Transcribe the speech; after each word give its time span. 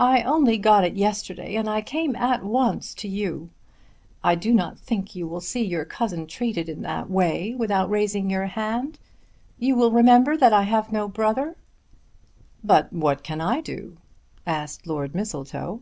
"I 0.00 0.22
only 0.22 0.58
got 0.58 0.82
it 0.82 0.96
yesterday 0.96 1.54
and 1.54 1.68
I 1.70 1.80
came 1.80 2.16
at 2.16 2.42
once 2.42 2.92
to 2.94 3.06
you. 3.06 3.50
I 4.24 4.34
do 4.34 4.52
not 4.52 4.76
think 4.76 5.14
you 5.14 5.28
will 5.28 5.40
see 5.40 5.64
your 5.64 5.84
cousin 5.84 6.26
treated 6.26 6.68
in 6.68 6.82
that 6.82 7.08
way 7.08 7.54
without 7.54 7.88
raising 7.88 8.28
your 8.28 8.46
hand. 8.46 8.98
You 9.56 9.76
will 9.76 9.92
remember 9.92 10.36
that 10.36 10.52
I 10.52 10.64
have 10.64 10.90
no 10.90 11.06
brother?" 11.06 11.54
"But 12.64 12.92
what 12.92 13.22
can 13.22 13.40
I 13.40 13.60
do?" 13.60 13.98
asked 14.44 14.84
Lord 14.84 15.14
Mistletoe. 15.14 15.80